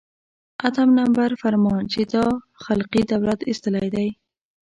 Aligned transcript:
اتم 0.67 0.89
نمبر 0.99 1.29
فرمان 1.41 1.83
چې 1.93 2.01
دا 2.13 2.25
خلقي 2.63 3.01
دولت 3.11 3.39
ایستلی 3.49 3.87
دی. 3.95 4.07